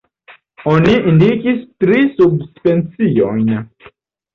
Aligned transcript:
Oni 0.71 0.95
indikis 1.11 1.61
tri 1.85 2.03
subspeciojn. 2.19 3.59